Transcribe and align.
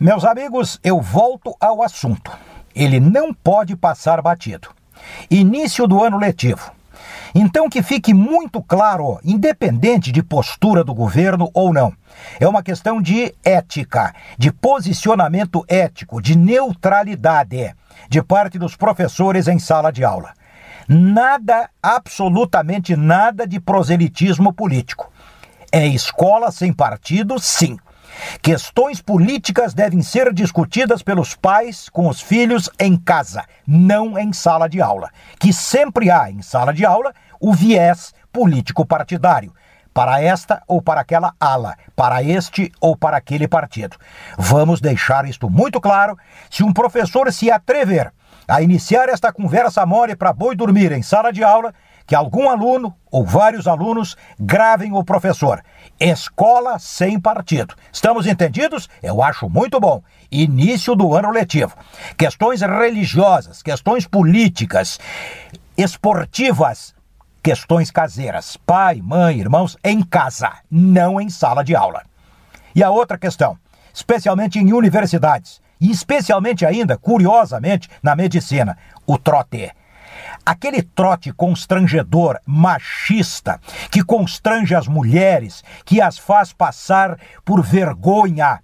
Meus 0.00 0.24
amigos, 0.24 0.78
eu 0.84 1.00
volto 1.00 1.56
ao 1.60 1.82
assunto. 1.82 2.30
Ele 2.72 3.00
não 3.00 3.34
pode 3.34 3.74
passar 3.74 4.22
batido. 4.22 4.68
Início 5.28 5.88
do 5.88 6.04
ano 6.04 6.16
letivo. 6.16 6.70
Então, 7.34 7.68
que 7.68 7.82
fique 7.82 8.14
muito 8.14 8.62
claro, 8.62 9.18
independente 9.24 10.12
de 10.12 10.22
postura 10.22 10.84
do 10.84 10.94
governo 10.94 11.50
ou 11.52 11.72
não, 11.72 11.92
é 12.38 12.46
uma 12.46 12.62
questão 12.62 13.02
de 13.02 13.34
ética, 13.44 14.14
de 14.38 14.52
posicionamento 14.52 15.64
ético, 15.66 16.22
de 16.22 16.38
neutralidade 16.38 17.74
de 18.08 18.22
parte 18.22 18.56
dos 18.56 18.76
professores 18.76 19.48
em 19.48 19.58
sala 19.58 19.90
de 19.90 20.04
aula. 20.04 20.32
Nada, 20.88 21.68
absolutamente 21.82 22.94
nada 22.94 23.48
de 23.48 23.58
proselitismo 23.58 24.52
político. 24.52 25.10
É 25.72 25.84
escola 25.88 26.52
sem 26.52 26.72
partido, 26.72 27.36
sim. 27.40 27.76
Questões 28.42 29.00
políticas 29.00 29.74
devem 29.74 30.02
ser 30.02 30.32
discutidas 30.32 31.02
pelos 31.02 31.34
pais 31.34 31.88
com 31.88 32.08
os 32.08 32.20
filhos 32.20 32.70
em 32.78 32.96
casa, 32.96 33.44
não 33.66 34.18
em 34.18 34.32
sala 34.32 34.68
de 34.68 34.80
aula. 34.80 35.10
Que 35.38 35.52
sempre 35.52 36.10
há 36.10 36.30
em 36.30 36.42
sala 36.42 36.72
de 36.72 36.84
aula 36.84 37.12
o 37.40 37.52
viés 37.52 38.14
político-partidário 38.32 39.52
para 39.92 40.22
esta 40.22 40.62
ou 40.68 40.80
para 40.80 41.00
aquela 41.00 41.34
ala, 41.40 41.76
para 41.96 42.22
este 42.22 42.70
ou 42.80 42.96
para 42.96 43.16
aquele 43.16 43.48
partido. 43.48 43.96
Vamos 44.38 44.80
deixar 44.80 45.24
isto 45.28 45.50
muito 45.50 45.80
claro. 45.80 46.16
Se 46.48 46.62
um 46.62 46.72
professor 46.72 47.32
se 47.32 47.50
atrever 47.50 48.12
a 48.46 48.62
iniciar 48.62 49.08
esta 49.08 49.32
conversa 49.32 49.84
mole 49.84 50.14
para 50.14 50.32
boi 50.32 50.54
dormir 50.54 50.92
em 50.92 51.02
sala 51.02 51.32
de 51.32 51.42
aula, 51.42 51.74
que 52.08 52.14
algum 52.14 52.48
aluno 52.48 52.96
ou 53.10 53.22
vários 53.22 53.68
alunos 53.68 54.16
gravem 54.40 54.94
o 54.94 55.04
professor. 55.04 55.62
Escola 56.00 56.78
sem 56.78 57.20
partido. 57.20 57.74
Estamos 57.92 58.26
entendidos? 58.26 58.88
Eu 59.02 59.22
acho 59.22 59.46
muito 59.46 59.78
bom. 59.78 60.02
Início 60.32 60.96
do 60.96 61.14
ano 61.14 61.30
letivo. 61.30 61.76
Questões 62.16 62.62
religiosas, 62.62 63.62
questões 63.62 64.06
políticas, 64.06 64.98
esportivas, 65.76 66.94
questões 67.42 67.90
caseiras. 67.90 68.56
Pai, 68.56 69.02
mãe, 69.02 69.38
irmãos, 69.38 69.76
em 69.84 70.02
casa, 70.02 70.50
não 70.70 71.20
em 71.20 71.28
sala 71.28 71.62
de 71.62 71.76
aula. 71.76 72.02
E 72.74 72.82
a 72.82 72.90
outra 72.90 73.18
questão, 73.18 73.58
especialmente 73.92 74.58
em 74.58 74.72
universidades, 74.72 75.60
e 75.78 75.90
especialmente 75.90 76.64
ainda, 76.64 76.96
curiosamente, 76.96 77.86
na 78.02 78.16
medicina, 78.16 78.78
o 79.06 79.18
trote. 79.18 79.70
Aquele 80.48 80.80
trote 80.82 81.30
constrangedor, 81.30 82.40
machista, 82.46 83.60
que 83.90 84.02
constrange 84.02 84.74
as 84.74 84.88
mulheres, 84.88 85.62
que 85.84 86.00
as 86.00 86.16
faz 86.16 86.54
passar 86.54 87.20
por 87.44 87.62
vergonha, 87.62 88.60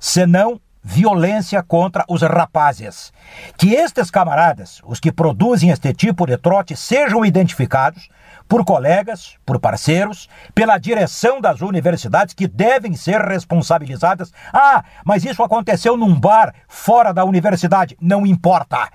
senão 0.00 0.58
violência 0.88 1.60
contra 1.64 2.04
os 2.08 2.22
rapazes. 2.22 3.12
Que 3.58 3.74
estes 3.74 4.08
camaradas, 4.08 4.80
os 4.86 5.00
que 5.00 5.10
produzem 5.10 5.70
este 5.70 5.92
tipo 5.92 6.24
de 6.24 6.38
trote, 6.38 6.76
sejam 6.76 7.24
identificados 7.24 8.08
por 8.48 8.64
colegas, 8.64 9.34
por 9.44 9.58
parceiros, 9.58 10.28
pela 10.54 10.78
direção 10.78 11.40
das 11.40 11.60
universidades 11.60 12.32
que 12.32 12.46
devem 12.46 12.94
ser 12.94 13.20
responsabilizadas. 13.20 14.32
Ah, 14.52 14.84
mas 15.04 15.24
isso 15.24 15.42
aconteceu 15.42 15.96
num 15.96 16.14
bar 16.14 16.54
fora 16.68 17.12
da 17.12 17.24
universidade. 17.24 17.96
Não 18.00 18.24
importa. 18.24 18.88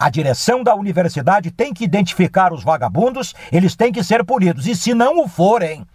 A 0.00 0.08
direção 0.08 0.64
da 0.64 0.74
universidade 0.74 1.50
tem 1.50 1.74
que 1.74 1.84
identificar 1.84 2.54
os 2.54 2.64
vagabundos, 2.64 3.34
eles 3.52 3.76
têm 3.76 3.92
que 3.92 4.02
ser 4.02 4.24
punidos. 4.24 4.66
E 4.66 4.74
se 4.74 4.94
não 4.94 5.22
o 5.22 5.28
forem, 5.28 5.86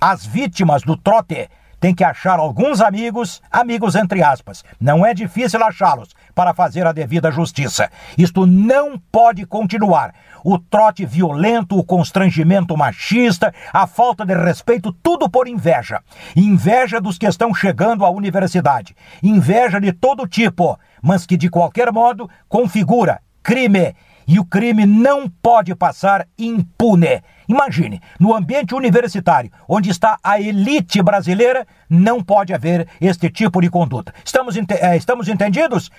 as 0.00 0.24
vítimas 0.24 0.82
do 0.82 0.96
trote 0.96 1.50
tem 1.82 1.92
que 1.92 2.04
achar 2.04 2.38
alguns 2.38 2.80
amigos, 2.80 3.42
amigos 3.50 3.96
entre 3.96 4.22
aspas. 4.22 4.64
Não 4.80 5.04
é 5.04 5.12
difícil 5.12 5.60
achá-los 5.64 6.10
para 6.32 6.54
fazer 6.54 6.86
a 6.86 6.92
devida 6.92 7.32
justiça. 7.32 7.90
Isto 8.16 8.46
não 8.46 8.96
pode 8.96 9.44
continuar. 9.44 10.14
O 10.44 10.60
trote 10.60 11.04
violento, 11.04 11.76
o 11.76 11.82
constrangimento 11.82 12.76
machista, 12.76 13.52
a 13.72 13.84
falta 13.88 14.24
de 14.24 14.32
respeito, 14.32 14.92
tudo 14.92 15.28
por 15.28 15.48
inveja. 15.48 15.98
Inveja 16.36 17.00
dos 17.00 17.18
que 17.18 17.26
estão 17.26 17.52
chegando 17.52 18.04
à 18.04 18.10
universidade. 18.10 18.94
Inveja 19.20 19.80
de 19.80 19.92
todo 19.92 20.28
tipo, 20.28 20.78
mas 21.02 21.26
que 21.26 21.36
de 21.36 21.50
qualquer 21.50 21.90
modo 21.90 22.30
configura 22.48 23.20
crime 23.42 23.96
e 24.26 24.38
o 24.38 24.44
crime 24.44 24.86
não 24.86 25.28
pode 25.28 25.74
passar 25.74 26.26
impune. 26.38 27.22
Imagine, 27.48 28.00
no 28.18 28.34
ambiente 28.34 28.74
universitário, 28.74 29.50
onde 29.68 29.90
está 29.90 30.18
a 30.22 30.40
elite 30.40 31.02
brasileira, 31.02 31.66
não 31.88 32.22
pode 32.22 32.54
haver 32.54 32.88
este 33.00 33.28
tipo 33.28 33.60
de 33.60 33.68
conduta. 33.68 34.14
Estamos, 34.24 34.56
é, 34.56 34.96
estamos 34.96 35.28
entendidos? 35.28 35.90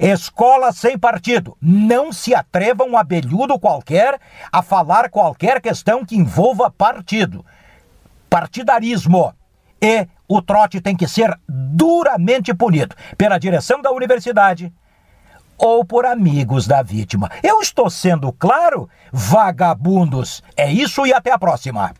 Escola 0.00 0.72
sem 0.72 0.98
partido. 0.98 1.56
Não 1.60 2.12
se 2.12 2.34
atreva 2.34 2.84
um 2.84 2.96
abelhudo 2.96 3.58
qualquer 3.58 4.18
a 4.52 4.62
falar 4.62 5.10
qualquer 5.10 5.60
questão 5.60 6.04
que 6.04 6.16
envolva 6.16 6.70
partido. 6.70 7.44
Partidarismo. 8.28 9.32
E 9.80 10.08
o 10.28 10.42
trote 10.42 10.80
tem 10.80 10.96
que 10.96 11.06
ser 11.06 11.38
duramente 11.48 12.52
punido 12.52 12.96
pela 13.16 13.38
direção 13.38 13.80
da 13.80 13.90
universidade, 13.92 14.72
ou 15.58 15.84
por 15.84 16.06
amigos 16.06 16.66
da 16.66 16.82
vítima. 16.82 17.30
Eu 17.42 17.60
estou 17.60 17.90
sendo 17.90 18.32
claro, 18.32 18.88
vagabundos. 19.12 20.42
É 20.56 20.70
isso 20.70 21.06
e 21.06 21.12
até 21.12 21.30
a 21.30 21.38
próxima. 21.38 21.92